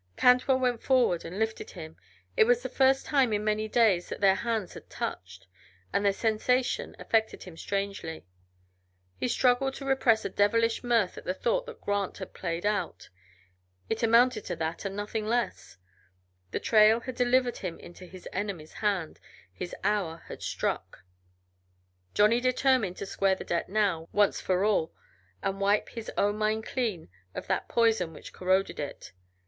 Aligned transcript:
Cantwell 0.17 0.57
went 0.57 0.81
forward 0.81 1.23
and 1.23 1.37
lifted 1.37 1.69
him. 1.69 1.95
It 2.35 2.45
was 2.45 2.63
the 2.63 2.69
first 2.69 3.05
time 3.05 3.31
in 3.33 3.43
many 3.43 3.67
days 3.67 4.09
that 4.09 4.19
their 4.19 4.33
hands 4.33 4.73
had 4.73 4.89
touched, 4.89 5.45
and 5.93 6.03
the 6.03 6.11
sensation 6.11 6.95
affected 6.97 7.43
him 7.43 7.55
strangely. 7.55 8.25
He 9.15 9.27
struggled 9.27 9.75
to 9.75 9.85
repress 9.85 10.25
a 10.25 10.29
devilish 10.29 10.83
mirth 10.83 11.19
at 11.19 11.23
the 11.25 11.35
thought 11.35 11.67
that 11.67 11.81
Grant 11.81 12.17
had 12.17 12.33
played 12.33 12.65
out 12.65 13.09
it 13.89 14.01
amounted 14.01 14.43
to 14.45 14.55
that 14.55 14.85
and 14.85 14.95
nothing 14.95 15.27
less; 15.27 15.77
the 16.49 16.59
trail 16.59 17.01
had 17.01 17.13
delivered 17.13 17.57
him 17.57 17.77
into 17.77 18.07
his 18.07 18.27
enemy's 18.33 18.73
hands, 18.81 19.19
his 19.53 19.75
hour 19.83 20.23
had 20.29 20.41
struck. 20.41 21.03
Johnny 22.15 22.41
determined 22.41 22.97
to 22.97 23.05
square 23.05 23.35
the 23.35 23.43
debt 23.43 23.69
now, 23.69 24.07
once 24.11 24.41
for 24.41 24.65
all, 24.65 24.95
and 25.43 25.61
wipe 25.61 25.89
his 25.89 26.09
own 26.17 26.37
mind 26.39 26.65
clean 26.65 27.07
of 27.35 27.45
that 27.45 27.69
poison 27.69 28.13
which 28.13 28.33
corroded 28.33 28.79
it. 28.79 29.11